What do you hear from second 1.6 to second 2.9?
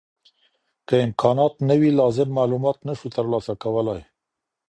نه وي لازم معلومات